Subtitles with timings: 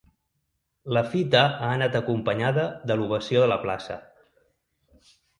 [0.97, 3.99] La fita ha anat acompanyada de l’ovació de la plaça.